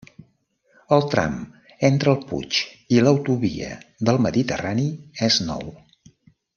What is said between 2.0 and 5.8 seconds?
el Puig i l'Autovia del Mediterrani és nou.